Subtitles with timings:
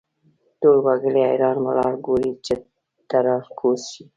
[0.61, 2.53] ټول وګړي حیران ولاړ ګوري چې
[3.09, 4.03] ته را کوز شې.